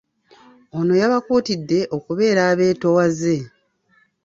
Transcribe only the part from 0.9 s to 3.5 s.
yabakuutidde okubeera abeetoowaze